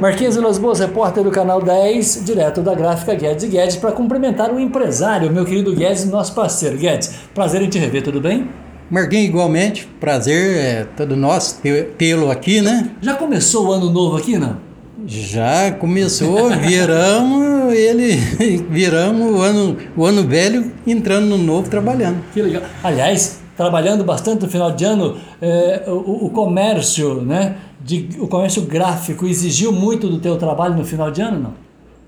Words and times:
Marquinhos 0.00 0.36
Vilas 0.36 0.58
Boas, 0.58 0.80
repórter 0.80 1.22
do 1.22 1.30
canal 1.30 1.60
10, 1.60 2.24
direto 2.24 2.62
da 2.62 2.74
gráfica 2.74 3.14
Guedes 3.14 3.44
e 3.44 3.48
Guedes, 3.48 3.76
para 3.76 3.92
cumprimentar 3.92 4.52
o 4.52 4.58
empresário, 4.58 5.30
meu 5.32 5.44
querido 5.44 5.74
Guedes, 5.74 6.04
nosso 6.06 6.34
parceiro. 6.34 6.76
Guedes, 6.76 7.14
prazer 7.34 7.62
em 7.62 7.68
te 7.68 7.78
rever, 7.78 8.02
tudo 8.02 8.20
bem? 8.20 8.48
Marquinhos, 8.90 9.26
igualmente, 9.26 9.86
prazer 10.00 10.56
é 10.56 10.86
todo 10.96 11.16
nosso 11.16 11.60
tê-lo 11.96 12.30
aqui, 12.30 12.60
né? 12.60 12.90
Já 13.00 13.14
começou 13.14 13.68
o 13.68 13.72
ano 13.72 13.90
novo 13.90 14.16
aqui, 14.16 14.38
não? 14.38 14.56
Já 15.06 15.72
começou, 15.72 16.48
viramos 16.50 17.74
ele, 17.74 18.16
viramos 18.70 19.34
o 19.34 19.42
ano, 19.42 19.76
o 19.96 20.04
ano 20.04 20.22
velho 20.22 20.72
entrando 20.86 21.26
no 21.26 21.38
novo 21.38 21.68
trabalhando. 21.68 22.22
Que 22.32 22.40
legal. 22.40 22.62
Aliás, 22.82 23.40
trabalhando 23.56 24.04
bastante 24.04 24.42
no 24.42 24.50
final 24.50 24.70
de 24.72 24.84
ano, 24.84 25.16
é, 25.40 25.84
o, 25.86 26.26
o, 26.26 26.30
comércio, 26.30 27.22
né, 27.22 27.56
de, 27.84 28.08
o 28.18 28.26
comércio 28.26 28.62
gráfico 28.62 29.26
exigiu 29.26 29.70
muito 29.70 30.08
do 30.08 30.18
teu 30.18 30.36
trabalho 30.36 30.74
no 30.74 30.84
final 30.84 31.10
de 31.10 31.20
ano, 31.20 31.38
não? 31.38 31.64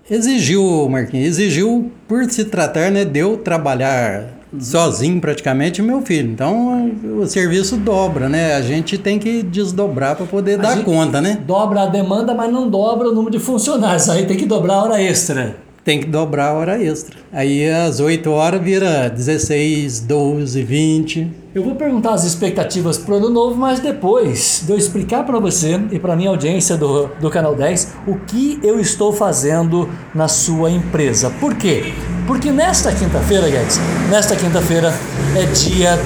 Exigiu, 0.08 0.88
Marquinhos, 0.88 1.26
exigiu 1.26 1.90
por 2.08 2.24
se 2.30 2.44
tratar 2.44 2.90
né, 2.90 3.04
de 3.04 3.18
eu 3.18 3.36
trabalhar 3.38 4.36
sozinho 4.58 5.20
praticamente 5.20 5.82
meu 5.82 6.00
filho. 6.00 6.30
Então 6.30 6.92
o 7.20 7.26
serviço 7.26 7.76
dobra, 7.76 8.28
né? 8.28 8.54
A 8.54 8.62
gente 8.62 8.96
tem 8.96 9.18
que 9.18 9.42
desdobrar 9.42 10.14
para 10.16 10.24
poder 10.24 10.60
a 10.60 10.62
dar 10.62 10.84
conta, 10.84 11.20
né? 11.20 11.42
Dobra 11.44 11.82
a 11.82 11.86
demanda, 11.86 12.32
mas 12.34 12.50
não 12.52 12.70
dobra 12.70 13.08
o 13.08 13.12
número 13.12 13.32
de 13.32 13.40
funcionários. 13.40 14.08
Aí 14.08 14.24
tem 14.26 14.36
que 14.36 14.46
dobrar 14.46 14.74
a 14.74 14.82
hora 14.84 15.02
extra 15.02 15.66
tem 15.86 16.00
que 16.00 16.06
dobrar 16.06 16.48
a 16.48 16.52
hora 16.54 16.82
extra. 16.82 17.16
Aí 17.32 17.64
às 17.70 18.00
8 18.00 18.28
horas 18.28 18.60
vira 18.60 19.08
16, 19.08 20.00
12, 20.00 20.64
20. 20.64 21.28
Eu 21.56 21.62
vou 21.62 21.74
perguntar 21.74 22.12
as 22.12 22.22
expectativas 22.24 22.98
para 22.98 23.14
o 23.14 23.16
ano 23.16 23.30
novo, 23.30 23.56
mas 23.56 23.80
depois 23.80 24.62
de 24.66 24.72
eu 24.72 24.76
explicar 24.76 25.24
para 25.24 25.40
você 25.40 25.80
e 25.90 25.98
para 25.98 26.14
minha 26.14 26.28
audiência 26.28 26.76
do, 26.76 27.06
do 27.18 27.30
Canal 27.30 27.54
10 27.54 27.94
o 28.06 28.16
que 28.16 28.60
eu 28.62 28.78
estou 28.78 29.10
fazendo 29.10 29.88
na 30.14 30.28
sua 30.28 30.70
empresa. 30.70 31.30
Por 31.40 31.54
quê? 31.54 31.94
Porque 32.26 32.50
nesta 32.50 32.92
quinta-feira, 32.92 33.48
Guedes, 33.48 33.80
nesta 34.10 34.36
quinta-feira 34.36 34.92
é 35.34 35.46
dia 35.46 35.98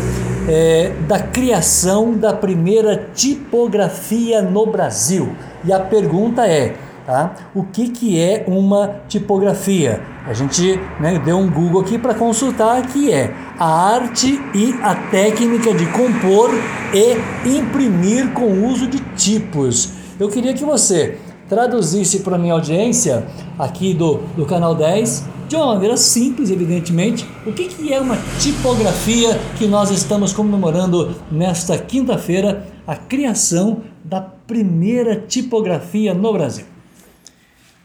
é, 0.49 0.93
da 1.09 1.19
criação 1.19 2.13
da 2.13 2.33
primeira 2.33 3.09
tipografia 3.13 4.41
no 4.41 4.67
Brasil. 4.67 5.35
E 5.65 5.73
a 5.73 5.81
pergunta 5.81 6.47
é 6.47 6.77
Tá? 7.11 7.35
O 7.57 7.65
que, 7.65 7.89
que 7.89 8.21
é 8.21 8.45
uma 8.47 9.01
tipografia? 9.09 10.01
A 10.25 10.33
gente 10.33 10.79
né, 11.01 11.19
deu 11.19 11.39
um 11.39 11.51
Google 11.51 11.81
aqui 11.81 11.99
para 11.99 12.15
consultar 12.15 12.87
que 12.87 13.13
é 13.13 13.35
a 13.59 13.67
arte 13.67 14.41
e 14.55 14.73
a 14.81 14.95
técnica 14.95 15.75
de 15.75 15.87
compor 15.87 16.51
e 16.95 17.49
imprimir 17.59 18.33
com 18.33 18.65
uso 18.65 18.87
de 18.87 19.01
tipos. 19.17 19.91
Eu 20.21 20.29
queria 20.29 20.55
que 20.55 20.65
você 20.65 21.19
traduzisse 21.49 22.21
para 22.21 22.39
minha 22.39 22.53
audiência 22.53 23.27
aqui 23.59 23.93
do, 23.93 24.19
do 24.37 24.47
canal 24.47 24.77
10 24.77 25.25
de 25.49 25.57
uma 25.57 25.67
maneira 25.67 25.97
simples, 25.97 26.49
evidentemente, 26.49 27.27
o 27.45 27.53
que, 27.53 27.67
que 27.67 27.93
é 27.93 28.01
uma 28.01 28.17
tipografia 28.39 29.37
que 29.59 29.67
nós 29.67 29.91
estamos 29.91 30.33
comemorando 30.33 31.13
nesta 31.29 31.77
quinta-feira, 31.77 32.69
a 32.87 32.95
criação 32.95 33.79
da 34.05 34.21
primeira 34.21 35.17
tipografia 35.17 36.15
no 36.15 36.33
Brasil. 36.33 36.70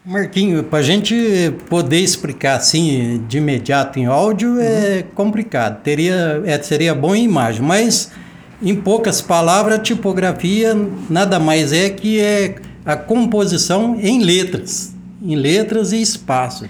Marquinho, 0.05 0.63
para 0.63 0.79
a 0.79 0.81
gente 0.83 1.51
poder 1.67 1.97
explicar 1.97 2.57
assim 2.57 3.23
de 3.27 3.39
imediato 3.39 3.97
em 3.97 4.05
áudio 4.05 4.51
uhum. 4.51 4.59
é 4.59 5.03
complicado. 5.15 5.81
Teria, 5.81 6.43
é, 6.45 6.61
seria 6.61 6.93
bom 6.93 7.15
em 7.15 7.23
imagem, 7.23 7.63
mas 7.63 8.11
em 8.61 8.75
poucas 8.75 9.19
palavras, 9.19 9.79
a 9.79 9.81
tipografia 9.81 10.77
nada 11.09 11.39
mais 11.39 11.73
é 11.73 11.89
que 11.89 12.19
é 12.19 12.55
a 12.85 12.95
composição 12.95 13.97
em 13.99 14.23
letras, 14.23 14.95
em 15.23 15.35
letras 15.35 15.91
e 15.91 15.99
espaço. 15.99 16.65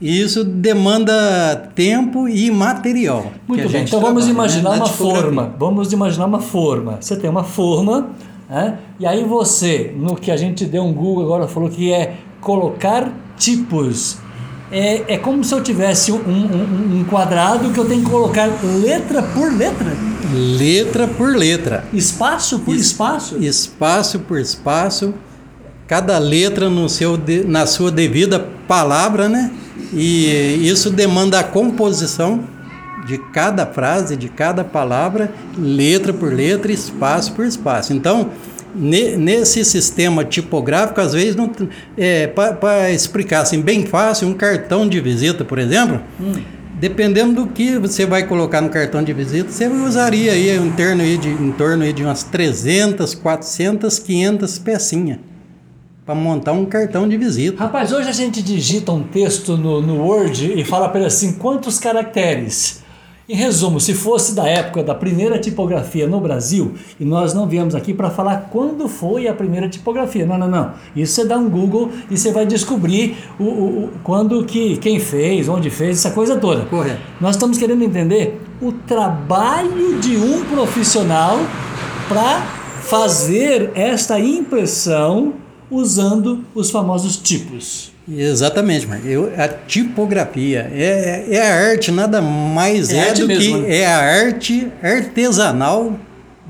E 0.00 0.20
isso 0.20 0.42
demanda 0.42 1.70
tempo 1.76 2.28
e 2.28 2.50
material. 2.50 3.30
Muito 3.46 3.68
bem, 3.68 3.84
então 3.84 4.00
vamos 4.00 4.26
né, 4.26 4.32
imaginar 4.32 4.70
né? 4.70 4.76
uma 4.78 4.88
forma. 4.88 5.54
Vamos 5.56 5.92
imaginar 5.92 6.26
uma 6.26 6.40
forma. 6.40 6.98
Você 7.00 7.14
tem 7.14 7.30
uma 7.30 7.44
forma, 7.44 8.08
né? 8.50 8.78
e 8.98 9.06
aí 9.06 9.22
você, 9.22 9.94
no 9.96 10.16
que 10.16 10.32
a 10.32 10.36
gente 10.36 10.64
deu 10.64 10.82
um 10.82 10.92
Google 10.92 11.24
agora, 11.24 11.46
falou 11.46 11.70
que 11.70 11.92
é 11.92 12.16
colocar 12.42 13.10
tipos. 13.38 14.18
É, 14.70 15.14
é 15.14 15.18
como 15.18 15.42
se 15.44 15.54
eu 15.54 15.62
tivesse 15.62 16.12
um, 16.12 16.16
um, 16.16 17.00
um 17.00 17.04
quadrado 17.04 17.70
que 17.70 17.78
eu 17.78 17.84
tenho 17.86 18.02
que 18.02 18.10
colocar 18.10 18.50
letra 18.82 19.22
por 19.22 19.50
letra. 19.52 19.92
Letra 20.34 21.06
por 21.06 21.34
letra. 21.36 21.84
Espaço 21.92 22.58
por 22.58 22.74
es, 22.74 22.86
espaço. 22.86 23.36
Espaço 23.38 24.18
por 24.20 24.38
espaço. 24.38 25.14
Cada 25.86 26.18
letra 26.18 26.68
no 26.68 26.88
seu, 26.88 27.18
na 27.46 27.66
sua 27.66 27.90
devida 27.90 28.40
palavra, 28.66 29.28
né? 29.28 29.52
E 29.92 30.66
isso 30.66 30.90
demanda 30.90 31.38
a 31.38 31.44
composição 31.44 32.44
de 33.06 33.18
cada 33.18 33.66
frase, 33.66 34.16
de 34.16 34.28
cada 34.28 34.64
palavra, 34.64 35.32
letra 35.58 36.14
por 36.14 36.32
letra, 36.32 36.72
espaço 36.72 37.32
por 37.32 37.44
espaço. 37.44 37.92
Então, 37.92 38.30
nesse 38.74 39.64
sistema 39.64 40.24
tipográfico, 40.24 41.00
às 41.00 41.12
vezes, 41.12 41.36
é, 41.96 42.26
para 42.26 42.90
explicar 42.90 43.42
assim, 43.42 43.60
bem 43.60 43.86
fácil, 43.86 44.28
um 44.28 44.34
cartão 44.34 44.88
de 44.88 45.00
visita, 45.00 45.44
por 45.44 45.58
exemplo, 45.58 46.00
hum. 46.20 46.32
dependendo 46.80 47.44
do 47.44 47.48
que 47.48 47.78
você 47.78 48.06
vai 48.06 48.26
colocar 48.26 48.60
no 48.60 48.70
cartão 48.70 49.02
de 49.02 49.12
visita, 49.12 49.50
você 49.50 49.66
usaria 49.66 50.32
aí 50.32 50.56
em 50.56 50.70
torno, 50.72 51.02
aí 51.02 51.16
de, 51.16 51.28
em 51.28 51.52
torno 51.52 51.84
aí 51.84 51.92
de 51.92 52.02
umas 52.02 52.22
300, 52.22 53.14
400, 53.14 53.98
500 53.98 54.58
pecinhas 54.58 55.18
para 56.04 56.14
montar 56.14 56.52
um 56.52 56.64
cartão 56.64 57.08
de 57.08 57.16
visita. 57.16 57.62
Rapaz, 57.62 57.92
hoje 57.92 58.08
a 58.08 58.12
gente 58.12 58.42
digita 58.42 58.90
um 58.90 59.04
texto 59.04 59.56
no, 59.56 59.80
no 59.80 60.04
Word 60.04 60.52
e 60.58 60.64
fala 60.64 60.88
para 60.88 61.00
ele 61.00 61.06
assim, 61.06 61.34
quantos 61.34 61.78
caracteres? 61.78 62.81
Em 63.28 63.36
resumo, 63.36 63.78
se 63.78 63.94
fosse 63.94 64.34
da 64.34 64.48
época 64.48 64.82
da 64.82 64.96
primeira 64.96 65.38
tipografia 65.38 66.08
no 66.08 66.20
Brasil, 66.20 66.74
e 66.98 67.04
nós 67.04 67.32
não 67.32 67.46
viemos 67.46 67.72
aqui 67.72 67.94
para 67.94 68.10
falar 68.10 68.48
quando 68.50 68.88
foi 68.88 69.28
a 69.28 69.34
primeira 69.34 69.68
tipografia, 69.68 70.26
não, 70.26 70.36
não, 70.36 70.48
não. 70.48 70.72
Isso 70.96 71.14
você 71.14 71.24
dá 71.24 71.38
um 71.38 71.48
Google 71.48 71.90
e 72.10 72.18
você 72.18 72.32
vai 72.32 72.44
descobrir 72.44 73.16
o, 73.38 73.44
o, 73.44 73.84
o 73.84 73.90
quando 74.02 74.44
que, 74.44 74.76
quem 74.78 74.98
fez, 74.98 75.48
onde 75.48 75.70
fez, 75.70 75.98
essa 75.98 76.10
coisa 76.10 76.36
toda. 76.36 76.64
Correto. 76.64 77.00
Nós 77.20 77.36
estamos 77.36 77.58
querendo 77.58 77.84
entender 77.84 78.40
o 78.60 78.72
trabalho 78.72 80.00
de 80.00 80.16
um 80.16 80.44
profissional 80.46 81.38
para 82.08 82.40
fazer 82.82 83.70
esta 83.76 84.18
impressão 84.18 85.34
usando 85.70 86.44
os 86.54 86.70
famosos 86.70 87.16
tipos. 87.16 87.91
Exatamente, 88.08 88.86
Marcos. 88.86 89.08
Eu, 89.08 89.32
a 89.36 89.48
tipografia 89.48 90.70
é, 90.74 91.24
é, 91.30 91.40
a 91.40 91.70
arte, 91.70 91.92
nada 91.92 92.20
mais 92.20 92.90
é, 92.90 93.08
é 93.08 93.12
do 93.12 93.26
mesmo, 93.26 93.58
que 93.58 93.62
né? 93.62 93.76
é 93.76 93.86
a 93.86 93.98
arte 93.98 94.68
artesanal 94.82 95.92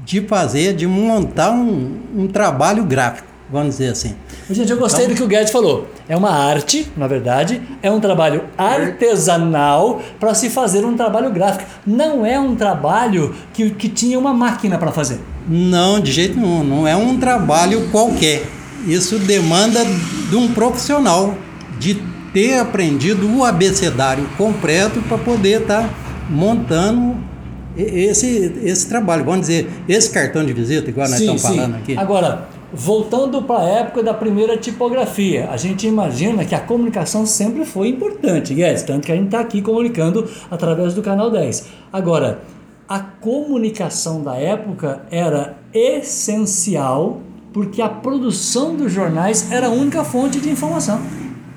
de 0.05 0.21
fazer, 0.23 0.75
de 0.75 0.87
montar 0.87 1.51
um, 1.51 1.99
um 2.17 2.27
trabalho 2.27 2.85
gráfico, 2.85 3.29
vamos 3.51 3.77
dizer 3.77 3.91
assim. 3.91 4.17
Gente, 4.51 4.71
eu 4.71 4.79
gostei 4.79 5.05
então, 5.05 5.15
do 5.15 5.19
que 5.19 5.23
o 5.23 5.29
Guedes 5.29 5.53
falou. 5.53 5.87
É 6.09 6.17
uma 6.17 6.31
arte, 6.31 6.91
na 6.97 7.07
verdade, 7.07 7.63
é 7.83 7.91
um 7.91 8.01
trabalho 8.01 8.45
artesanal 8.57 10.03
para 10.19 10.35
se 10.35 10.51
fazer 10.51 10.85
um 10.85 10.97
trabalho 10.97 11.31
gráfico. 11.31 11.65
Não 11.87 12.27
é 12.27 12.39
um 12.41 12.57
trabalho 12.57 13.35
que, 13.53 13.71
que 13.71 13.89
tinha 13.89 14.19
uma 14.19 14.35
máquina 14.35 14.79
para 14.79 14.91
fazer. 14.91 15.21
Não, 15.47 16.01
de 16.01 16.11
jeito 16.11 16.39
nenhum. 16.39 16.65
Não 16.65 16.89
é 16.89 16.97
um 16.97 17.19
trabalho 17.19 17.89
qualquer 17.91 18.43
isso 18.87 19.19
demanda 19.19 19.81
de 20.29 20.37
um 20.37 20.53
profissional 20.53 21.35
de 21.79 22.03
ter 22.33 22.59
aprendido 22.59 23.29
o 23.37 23.45
abecedário 23.45 24.27
completo 24.37 25.01
para 25.03 25.19
poder 25.19 25.63
estar 25.63 25.83
tá 25.83 25.95
montando 26.31 27.17
esse, 27.77 28.61
esse 28.63 28.89
trabalho. 28.89 29.25
Vamos 29.25 29.43
dizer, 29.43 29.69
esse 29.89 30.11
cartão 30.11 30.45
de 30.45 30.53
visita, 30.53 30.89
igual 30.91 31.09
nós 31.09 31.19
sim, 31.19 31.35
estamos 31.35 31.43
falando 31.43 31.75
sim. 31.75 31.81
aqui. 31.83 31.99
Agora, 31.99 32.49
voltando 32.73 33.43
para 33.43 33.61
a 33.61 33.65
época 33.65 34.03
da 34.03 34.15
primeira 34.15 34.57
tipografia, 34.57 35.49
a 35.51 35.57
gente 35.57 35.87
imagina 35.87 36.45
que 36.45 36.55
a 36.55 36.61
comunicação 36.61 37.27
sempre 37.27 37.65
foi 37.65 37.89
importante, 37.89 38.55
Guedes, 38.55 38.83
tanto 38.83 39.07
que 39.07 39.13
a 39.13 39.15
gente 39.15 39.27
está 39.27 39.41
aqui 39.41 39.61
comunicando 39.61 40.29
através 40.51 40.95
do 40.95 41.03
canal 41.03 41.31
10. 41.31 41.67
Agora, 41.93 42.41
a 42.89 43.01
comunicação 43.01 44.23
da 44.23 44.37
época 44.37 45.03
era 45.11 45.57
essencial 45.73 47.21
porque 47.53 47.83
a 47.83 47.89
produção 47.89 48.75
dos 48.75 48.93
jornais 48.93 49.51
era 49.51 49.67
a 49.67 49.71
única 49.71 50.05
fonte 50.05 50.41
de 50.41 50.49
informação. 50.49 51.01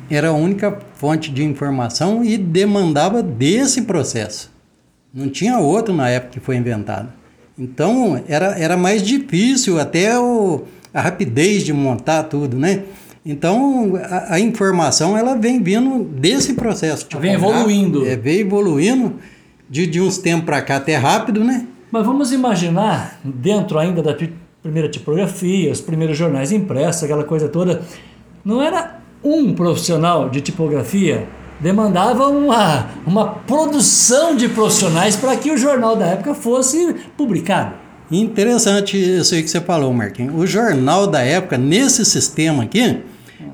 Era 0.10 0.30
a 0.30 0.34
única 0.34 0.78
fonte 0.96 1.32
de 1.32 1.44
informação 1.44 2.24
e 2.24 2.38
demandava 2.38 3.24
desse 3.24 3.84
processo. 3.84 4.52
Não 5.14 5.30
tinha 5.30 5.58
outro 5.58 5.94
na 5.94 6.10
época 6.10 6.34
que 6.34 6.40
foi 6.40 6.58
inventado. 6.58 7.10
Então 7.58 8.22
era, 8.28 8.48
era 8.60 8.76
mais 8.76 9.02
difícil 9.02 9.80
até 9.80 10.20
o, 10.20 10.64
a 10.94 11.02
rapidez 11.02 11.64
de 11.64 11.72
montar 11.72 12.24
tudo, 12.24 12.58
né? 12.58 12.84
Então 13.26 13.94
a, 13.96 14.36
a 14.36 14.40
informação 14.40 15.18
ela 15.18 15.36
vem 15.36 15.64
vindo 15.64 16.04
desse 16.04 16.54
processo. 16.54 17.08
Vem 17.18 17.34
evoluindo. 17.34 18.06
É, 18.06 18.16
vem 18.16 18.42
evoluindo 18.42 19.16
de, 19.70 19.88
de 19.88 20.02
uns 20.02 20.18
tempos 20.18 20.46
para 20.46 20.62
cá 20.62 20.76
até 20.76 20.96
rápido, 20.96 21.44
né? 21.44 21.66
Mas 21.92 22.06
vamos 22.06 22.32
imaginar, 22.34 23.20
dentro 23.24 23.80
ainda 23.80 24.04
da 24.04 24.14
primeira 24.66 24.90
tipografia, 24.90 25.72
os 25.72 25.80
primeiros 25.80 26.18
jornais 26.18 26.52
impressos, 26.52 27.04
aquela 27.04 27.24
coisa 27.24 27.48
toda. 27.48 27.84
não 28.44 28.60
era 28.60 29.00
um 29.24 29.54
profissional 29.54 30.28
de 30.28 30.42
tipografia, 30.42 31.28
demandava 31.60 32.28
uma, 32.30 32.90
uma 33.06 33.28
produção 33.28 34.36
de 34.36 34.50
profissionais 34.50 35.16
para 35.16 35.36
que 35.36 35.52
o 35.52 35.58
jornal 35.58 35.96
da 35.96 36.08
época 36.08 36.34
fosse 36.34 36.96
publicado. 37.16 37.76
Interessante 38.10 38.98
isso 38.98 39.36
aí 39.36 39.44
que 39.44 39.50
você 39.50 39.62
falou, 39.62 39.94
Marquinhos. 39.94 40.34
O 40.36 40.48
jornal 40.48 41.06
da 41.06 41.22
época, 41.22 41.60
nesse 41.60 42.04
sistema 42.04 42.64
aqui, 42.64 43.04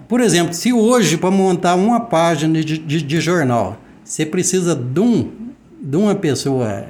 por 0.07 0.21
exemplo, 0.21 0.53
se 0.53 0.71
hoje 0.71 1.17
para 1.17 1.29
montar 1.29 1.75
uma 1.75 1.99
página 1.99 2.63
de, 2.63 2.77
de, 2.77 3.01
de, 3.01 3.19
jornal, 3.19 3.77
você 4.01 4.25
precisa 4.25 4.73
de, 4.73 4.99
um, 5.01 5.29
de 5.81 5.97
uma 5.97 6.15
pessoa 6.15 6.85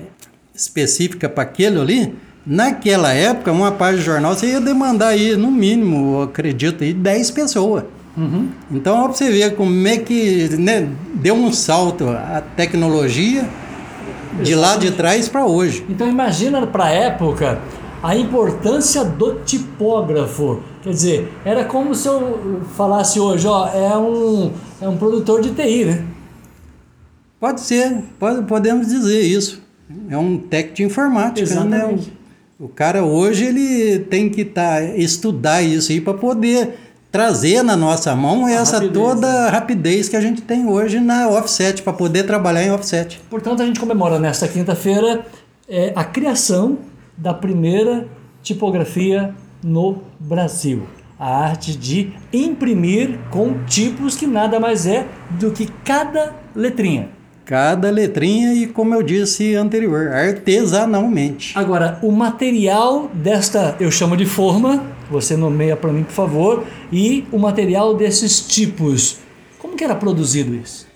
específica 0.53 1.27
para 1.27 1.41
aquele 1.41 1.79
ali, 1.79 2.13
naquela 2.45 3.13
época, 3.13 3.51
uma 3.51 3.71
página 3.71 3.99
de 3.99 4.05
jornal, 4.05 4.35
você 4.35 4.47
ia 4.47 4.61
demandar 4.61 5.09
aí, 5.09 5.35
no 5.35 5.51
mínimo, 5.51 6.21
acredito, 6.21 6.83
aí, 6.83 6.93
10 6.93 7.31
pessoas. 7.31 7.83
Uhum. 8.17 8.49
Então, 8.69 8.97
ó, 8.97 9.03
pra 9.05 9.13
você 9.13 9.31
ver 9.31 9.55
como 9.55 9.87
é 9.87 9.97
que 9.97 10.49
né, 10.57 10.89
deu 11.13 11.33
um 11.33 11.51
salto 11.51 12.09
a 12.09 12.41
tecnologia 12.55 13.47
de 14.43 14.53
lá 14.55 14.75
de 14.75 14.91
trás 14.91 15.29
para 15.29 15.45
hoje. 15.45 15.85
Então, 15.89 16.07
imagina 16.07 16.65
para 16.67 16.85
a 16.85 16.89
época 16.89 17.59
a 18.03 18.15
importância 18.15 19.05
do 19.05 19.35
tipógrafo. 19.45 20.61
Quer 20.81 20.89
dizer, 20.89 21.33
era 21.45 21.63
como 21.65 21.93
se 21.93 22.07
eu 22.07 22.61
falasse 22.75 23.19
hoje, 23.19 23.47
ó, 23.47 23.67
é 23.67 23.95
um, 23.97 24.51
é 24.81 24.89
um 24.89 24.97
produtor 24.97 25.41
de 25.41 25.51
TI, 25.51 25.85
né? 25.85 26.05
Pode 27.39 27.61
ser, 27.61 28.03
pode, 28.19 28.43
podemos 28.43 28.87
dizer 28.87 29.21
isso. 29.21 29.61
É 30.09 30.17
um 30.17 30.37
técnico 30.37 30.75
de 30.77 30.83
informática, 30.83 31.45
né? 31.65 31.77
Exatamente. 31.77 32.07
né? 32.09 32.13
O, 32.61 32.69
cara 32.69 33.03
hoje 33.03 33.45
ele 33.45 33.97
tem 34.01 34.29
que 34.29 34.45
tá, 34.45 34.83
estudar 34.83 35.63
isso 35.63 35.91
aí 35.91 35.99
para 35.99 36.13
poder 36.13 36.77
trazer 37.11 37.63
na 37.63 37.75
nossa 37.75 38.15
mão 38.15 38.45
a 38.45 38.51
essa 38.51 38.77
rapidez, 38.77 38.93
toda 38.93 39.45
né? 39.45 39.49
rapidez 39.49 40.07
que 40.07 40.15
a 40.15 40.21
gente 40.21 40.43
tem 40.43 40.67
hoje 40.67 40.99
na 40.99 41.27
offset, 41.27 41.81
para 41.81 41.91
poder 41.91 42.21
trabalhar 42.27 42.63
em 42.63 42.71
offset. 42.71 43.19
Portanto, 43.31 43.63
a 43.63 43.65
gente 43.65 43.79
comemora 43.79 44.19
nesta 44.19 44.47
quinta-feira 44.47 45.25
é, 45.67 45.91
a 45.95 46.03
criação 46.03 46.77
da 47.17 47.33
primeira 47.33 48.07
tipografia 48.43 49.33
no 49.63 50.03
Brasil. 50.19 50.83
A 51.17 51.45
arte 51.45 51.75
de 51.75 52.13
imprimir 52.31 53.17
com 53.31 53.63
tipos 53.65 54.15
que 54.15 54.27
nada 54.27 54.59
mais 54.59 54.85
é 54.85 55.07
do 55.31 55.49
que 55.49 55.65
cada 55.83 56.35
letrinha. 56.55 57.09
Cada 57.45 57.89
letrinha 57.89 58.53
e, 58.53 58.67
como 58.67 58.93
eu 58.93 59.01
disse 59.01 59.55
anterior, 59.55 60.09
artesanalmente. 60.09 61.57
Agora, 61.57 61.99
o 62.01 62.11
material 62.11 63.09
desta, 63.13 63.75
eu 63.79 63.91
chamo 63.91 64.15
de 64.15 64.25
forma, 64.25 64.85
você 65.09 65.35
nomeia 65.35 65.75
para 65.75 65.91
mim, 65.91 66.03
por 66.03 66.13
favor, 66.13 66.63
e 66.91 67.25
o 67.31 67.37
material 67.37 67.95
desses 67.95 68.39
tipos. 68.41 69.17
Como 69.59 69.75
que 69.75 69.83
era 69.83 69.95
produzido 69.95 70.55
isso? 70.55 70.87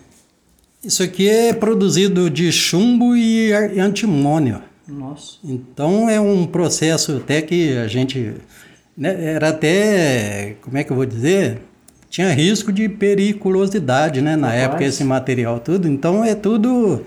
Isso 0.83 1.01
aqui 1.01 1.27
é 1.27 1.51
produzido 1.51 2.29
de 2.29 2.51
chumbo 2.51 3.15
e 3.15 3.51
antimônio. 3.51 4.61
Nossa. 4.87 5.37
Então 5.43 6.07
é 6.09 6.21
um 6.21 6.45
processo 6.45 7.17
até 7.17 7.41
que 7.41 7.75
a 7.75 7.87
gente. 7.87 8.33
Né, 8.95 9.33
era 9.33 9.49
até. 9.49 10.55
Como 10.61 10.77
é 10.77 10.83
que 10.83 10.91
eu 10.91 10.95
vou 10.95 11.05
dizer? 11.05 11.59
Tinha 12.09 12.31
risco 12.33 12.71
de 12.71 12.87
periculosidade, 12.87 14.21
né? 14.21 14.35
Na 14.35 14.53
época, 14.53 14.83
esse 14.83 15.03
material 15.03 15.59
tudo. 15.59 15.87
Então 15.87 16.23
é 16.23 16.33
tudo. 16.33 17.03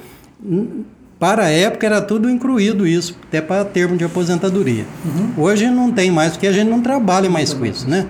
Para 1.18 1.44
a 1.44 1.50
época 1.50 1.84
era 1.86 2.00
tudo 2.00 2.30
incluído 2.30 2.86
isso, 2.86 3.16
até 3.26 3.40
para 3.40 3.64
termo 3.64 3.96
de 3.96 4.04
aposentadoria. 4.04 4.84
Uhum. 5.04 5.44
Hoje 5.44 5.68
não 5.68 5.90
tem 5.90 6.12
mais, 6.12 6.32
porque 6.32 6.46
a 6.46 6.52
gente 6.52 6.68
não 6.68 6.80
trabalha 6.80 7.28
mais 7.28 7.52
com 7.52 7.66
isso, 7.66 7.88
né? 7.88 8.06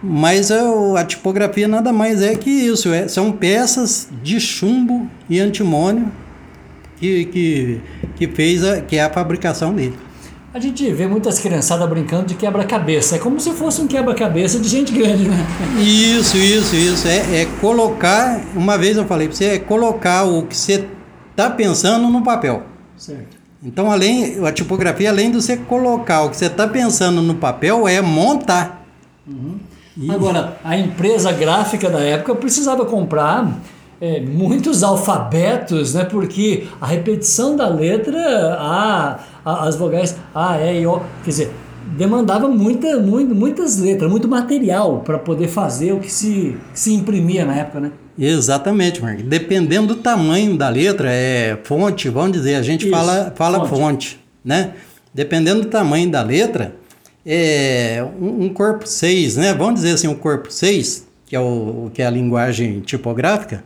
Mas 0.00 0.52
a, 0.52 1.00
a, 1.00 1.04
tipografia 1.04 1.66
nada 1.66 1.92
mais 1.92 2.22
é 2.22 2.36
que 2.36 2.50
isso, 2.50 2.92
é, 2.92 3.08
são 3.08 3.32
peças 3.32 4.08
de 4.22 4.38
chumbo 4.38 5.10
e 5.28 5.40
antimônio 5.40 6.12
que, 6.98 7.24
que, 7.24 7.80
que 8.14 8.28
fez 8.28 8.64
a, 8.64 8.80
que 8.80 8.96
é 8.96 9.02
a 9.02 9.10
fabricação 9.10 9.74
dele. 9.74 9.94
A 10.56 10.58
gente 10.58 10.90
vê 10.90 11.06
muitas 11.06 11.38
criançadas 11.38 11.86
brincando 11.86 12.28
de 12.28 12.34
quebra-cabeça. 12.34 13.16
É 13.16 13.18
como 13.18 13.38
se 13.38 13.52
fosse 13.52 13.78
um 13.82 13.86
quebra-cabeça 13.86 14.58
de 14.58 14.66
gente 14.66 14.90
grande, 14.90 15.28
né? 15.28 15.36
Isso, 15.78 16.34
isso, 16.38 16.74
isso. 16.74 17.06
É, 17.06 17.42
é 17.42 17.46
colocar, 17.60 18.40
uma 18.54 18.78
vez 18.78 18.96
eu 18.96 19.04
falei 19.04 19.28
para 19.28 19.36
você, 19.36 19.44
é 19.44 19.58
colocar 19.58 20.24
o 20.24 20.44
que 20.46 20.56
você 20.56 20.88
está 21.30 21.50
pensando 21.50 22.08
no 22.08 22.24
papel. 22.24 22.62
Certo. 22.96 23.36
Então, 23.62 23.92
além, 23.92 24.42
a 24.46 24.50
tipografia, 24.50 25.10
além 25.10 25.30
de 25.30 25.42
você 25.42 25.58
colocar 25.58 26.22
o 26.22 26.30
que 26.30 26.38
você 26.38 26.46
está 26.46 26.66
pensando 26.66 27.20
no 27.20 27.34
papel, 27.34 27.86
é 27.86 28.00
montar. 28.00 28.82
Uhum. 29.28 29.58
Agora, 30.08 30.56
a 30.64 30.74
empresa 30.74 31.32
gráfica 31.32 31.90
da 31.90 32.00
época 32.00 32.34
precisava 32.34 32.86
comprar 32.86 33.60
é, 34.00 34.20
muitos 34.20 34.82
alfabetos, 34.82 35.94
né? 35.94 36.04
Porque 36.04 36.66
a 36.80 36.86
repetição 36.86 37.56
da 37.56 37.68
letra 37.68 38.56
A, 38.58 39.18
a, 39.46 39.68
as 39.68 39.76
vogais 39.76 40.16
A, 40.34 40.58
E 40.60 40.82
e 40.82 40.86
O, 40.86 41.00
quer 41.22 41.30
dizer, 41.30 41.50
demandava 41.96 42.48
muita, 42.48 42.98
muito, 42.98 43.32
muitas 43.32 43.78
letras, 43.78 44.10
muito 44.10 44.26
material 44.26 45.02
para 45.04 45.18
poder 45.18 45.46
fazer 45.46 45.92
o 45.92 46.00
que 46.00 46.10
se, 46.10 46.56
se 46.74 46.92
imprimia 46.92 47.44
na 47.44 47.54
época, 47.54 47.78
né? 47.78 47.92
Exatamente, 48.18 49.00
Mark. 49.00 49.20
Dependendo 49.20 49.94
do 49.94 49.96
tamanho 49.96 50.56
da 50.56 50.68
letra, 50.68 51.08
é 51.12 51.56
fonte, 51.62 52.08
vamos 52.08 52.32
dizer, 52.32 52.56
a 52.56 52.62
gente 52.62 52.86
Isso, 52.86 52.90
fala, 52.90 53.32
fala 53.36 53.60
fonte. 53.60 53.80
fonte, 53.80 54.20
né? 54.44 54.72
Dependendo 55.14 55.62
do 55.62 55.68
tamanho 55.68 56.10
da 56.10 56.22
letra, 56.22 56.74
é 57.24 58.04
um, 58.20 58.46
um 58.46 58.48
corpo 58.48 58.86
6, 58.86 59.36
né? 59.36 59.54
Vamos 59.54 59.76
dizer 59.76 59.92
assim, 59.92 60.08
um 60.08 60.14
corpo 60.14 60.50
6, 60.50 61.06
que 61.26 61.36
é, 61.36 61.40
o, 61.40 61.90
que 61.94 62.02
é 62.02 62.06
a 62.06 62.10
linguagem 62.10 62.80
tipográfica, 62.80 63.62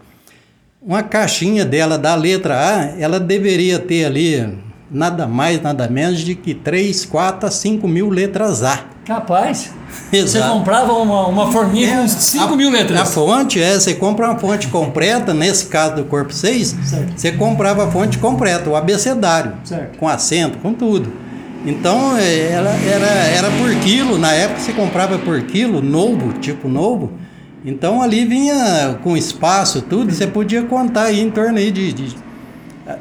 uma 0.82 1.02
caixinha 1.02 1.64
dela 1.64 1.96
da 1.96 2.14
letra 2.14 2.54
A, 2.58 2.84
ela 2.98 3.20
deveria 3.20 3.78
ter 3.78 4.04
ali 4.04 4.46
nada 4.90 5.26
mais, 5.26 5.62
nada 5.62 5.88
menos 5.88 6.20
de 6.20 6.34
que 6.34 6.54
3, 6.54 7.04
4 7.04 7.48
a 7.48 7.50
5 7.50 7.86
mil 7.86 8.08
letras 8.08 8.62
A. 8.62 8.80
Capaz. 9.04 9.72
Exato. 10.12 10.46
Você 10.46 10.52
comprava 10.52 10.92
uma, 10.92 11.26
uma 11.26 11.52
forminha 11.52 12.02
com 12.02 12.08
5 12.08 12.56
mil 12.56 12.70
letras. 12.70 13.00
A 13.00 13.04
fonte, 13.04 13.60
é, 13.62 13.74
você 13.74 13.94
compra 13.94 14.30
uma 14.30 14.38
fonte 14.38 14.66
completa, 14.68 15.32
nesse 15.32 15.66
caso 15.66 15.96
do 15.96 16.04
corpo 16.04 16.32
6, 16.32 16.76
certo. 16.84 17.12
você 17.16 17.32
comprava 17.32 17.84
a 17.84 17.90
fonte 17.90 18.18
completa, 18.18 18.68
o 18.68 18.76
abecedário, 18.76 19.54
certo. 19.64 19.98
com 19.98 20.08
acento, 20.08 20.58
com 20.58 20.72
tudo. 20.72 21.12
Então, 21.64 22.16
é, 22.16 22.52
ela 22.52 22.70
era, 22.70 23.06
era 23.06 23.50
por 23.50 23.74
quilo, 23.80 24.18
na 24.18 24.32
época 24.32 24.60
você 24.60 24.72
comprava 24.72 25.18
por 25.18 25.42
quilo, 25.42 25.82
novo, 25.82 26.32
tipo 26.34 26.68
novo, 26.68 27.12
então 27.64 28.00
ali 28.00 28.24
vinha 28.24 28.98
com 29.02 29.14
espaço, 29.16 29.82
tudo, 29.82 30.12
você 30.12 30.26
podia 30.26 30.62
contar 30.62 31.04
aí 31.04 31.20
em 31.20 31.30
torno 31.30 31.58
aí 31.58 31.70
de, 31.70 31.92
de, 31.92 32.16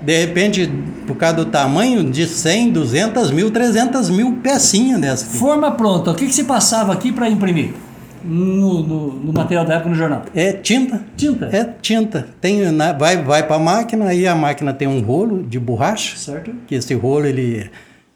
de 0.02 0.26
repente, 0.26 0.72
por 1.08 1.16
causa 1.16 1.38
do 1.38 1.46
tamanho, 1.46 2.04
de 2.10 2.28
100, 2.28 2.72
200 2.72 3.32
mil, 3.32 3.52
300 3.52 4.10
mil 4.10 4.34
pecinhas 4.38 5.00
dessa. 5.00 5.26
Aqui. 5.26 5.38
Forma 5.38 5.72
pronta, 5.72 6.12
o 6.12 6.16
que, 6.16 6.26
que 6.26 6.34
se 6.34 6.44
passava 6.44 6.94
aqui 6.94 7.12
para 7.12 7.30
imprimir? 7.30 7.74
No, 8.24 8.84
no, 8.84 9.14
no, 9.14 9.34
material 9.34 9.64
da 9.64 9.76
época 9.76 9.90
no 9.90 9.96
jornal? 9.96 10.24
É 10.36 10.52
tinta. 10.52 11.02
Tinta? 11.16 11.50
É 11.54 11.64
tinta. 11.82 12.28
Tem, 12.42 12.62
vai 12.98 13.24
vai 13.24 13.44
para 13.44 13.56
a 13.56 13.60
máquina, 13.60 14.06
aí 14.06 14.28
a 14.28 14.36
máquina 14.36 14.74
tem 14.74 14.88
um 14.88 15.00
rolo 15.00 15.44
de 15.44 15.58
borracha. 15.58 16.18
Certo. 16.18 16.52
Que 16.68 16.76
esse 16.76 16.94
rolo 16.94 17.26
ele, 17.26 17.72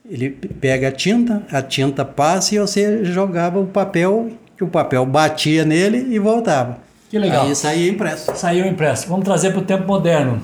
ele 0.09 0.29
pega 0.29 0.89
a 0.89 0.91
tinta, 0.91 1.43
a 1.49 1.61
tinta 1.61 2.03
passa 2.03 2.55
e 2.55 2.59
você 2.59 3.05
jogava 3.05 3.59
o 3.59 3.65
papel 3.65 4.31
que 4.57 4.63
o 4.63 4.67
papel 4.67 5.05
batia 5.05 5.63
nele 5.63 6.13
e 6.13 6.19
voltava. 6.19 6.79
Que 7.13 7.19
legal. 7.19 7.45
Aí 7.45 7.55
saía 7.55 7.91
impresso. 7.91 8.31
Saiu 8.35 8.65
impresso. 8.65 9.07
Vamos 9.07 9.23
trazer 9.23 9.51
para 9.51 9.59
o 9.59 9.63
tempo 9.63 9.85
moderno. 9.85 10.41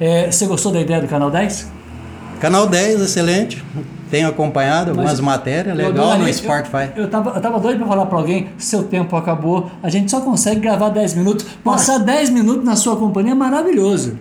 É, 0.00 0.32
você 0.32 0.46
gostou 0.46 0.72
da 0.72 0.80
ideia 0.80 0.98
do 1.02 1.06
Canal 1.06 1.30
10? 1.30 1.68
Canal 2.40 2.66
10, 2.66 3.02
excelente. 3.02 3.62
Tenho 4.10 4.28
acompanhado 4.28 4.92
algumas 4.92 5.20
matérias, 5.20 5.76
legal 5.76 6.18
no 6.18 6.32
Spotify. 6.32 6.90
Eu, 6.96 7.02
eu, 7.02 7.10
tava, 7.10 7.30
eu 7.36 7.40
tava 7.40 7.60
doido 7.60 7.78
para 7.78 7.86
falar 7.86 8.06
para 8.06 8.18
alguém, 8.18 8.48
seu 8.56 8.82
tempo 8.82 9.14
acabou, 9.14 9.70
a 9.82 9.90
gente 9.90 10.10
só 10.10 10.22
consegue 10.22 10.60
gravar 10.60 10.88
10 10.88 11.14
minutos. 11.14 11.46
Passar 11.62 11.98
10 11.98 12.30
minutos 12.30 12.64
na 12.64 12.76
sua 12.76 12.96
companhia 12.96 13.32
é 13.32 13.34
maravilhoso. 13.34 14.18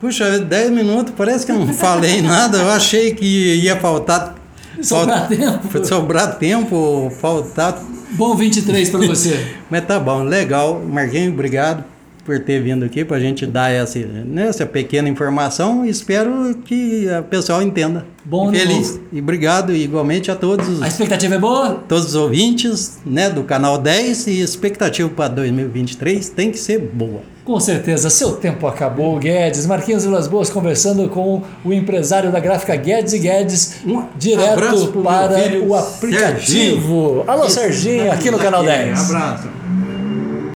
Puxa, 0.00 0.38
10 0.38 0.70
minutos, 0.70 1.12
parece 1.16 1.44
que 1.44 1.50
eu 1.50 1.58
não 1.58 1.74
falei 1.74 2.22
nada. 2.22 2.58
Eu 2.58 2.70
achei 2.70 3.12
que 3.12 3.56
ia 3.56 3.76
faltar. 3.76 4.36
Sobrar 4.80 5.26
tempo. 5.26 5.84
Sobrar 5.84 6.38
tempo, 6.38 7.12
faltar 7.20 7.82
Bom 8.12 8.36
23 8.36 8.90
para 8.90 9.00
você. 9.00 9.54
Mas 9.68 9.84
tá 9.84 9.98
bom, 9.98 10.22
legal. 10.22 10.80
Marquinhos, 10.86 11.32
obrigado 11.32 11.95
por 12.26 12.40
ter 12.40 12.60
vindo 12.60 12.84
aqui 12.84 13.04
para 13.04 13.16
a 13.16 13.20
gente 13.20 13.46
dar 13.46 13.70
essa, 13.70 14.00
né, 14.00 14.48
essa 14.48 14.66
pequena 14.66 15.08
informação. 15.08 15.86
Espero 15.86 16.54
que 16.64 17.06
o 17.20 17.22
pessoal 17.22 17.62
entenda. 17.62 18.04
Bom, 18.24 18.50
Feliz. 18.50 19.00
E 19.12 19.20
obrigado 19.20 19.72
igualmente 19.72 20.32
a 20.32 20.34
todos. 20.34 20.82
A 20.82 20.88
expectativa 20.88 21.36
é 21.36 21.38
boa? 21.38 21.84
Todos 21.88 22.06
os 22.06 22.14
ouvintes 22.16 22.98
né, 23.06 23.30
do 23.30 23.44
canal 23.44 23.78
10 23.78 24.26
e 24.26 24.40
expectativa 24.40 25.08
para 25.08 25.28
2023 25.28 26.28
tem 26.30 26.50
que 26.50 26.58
ser 26.58 26.80
boa. 26.80 27.20
Com 27.44 27.60
certeza, 27.60 28.10
seu 28.10 28.32
tempo 28.32 28.66
acabou, 28.66 29.16
Guedes. 29.20 29.64
Marquinhos 29.66 30.02
Vilas 30.02 30.26
Boas 30.26 30.50
conversando 30.50 31.08
com 31.08 31.42
o 31.64 31.72
empresário 31.72 32.32
da 32.32 32.40
gráfica 32.40 32.74
Guedes 32.74 33.12
e 33.12 33.20
Guedes, 33.20 33.76
um 33.86 34.04
direto 34.18 34.56
para 34.56 35.64
o 35.64 35.74
aplicativo. 35.76 36.40
Serginho. 36.42 37.24
Alô, 37.28 37.48
Serginho, 37.48 38.10
aqui 38.10 38.32
no 38.32 38.38
canal 38.40 38.64
10. 38.64 38.98
Um 38.98 39.04
abraço. 39.04 39.48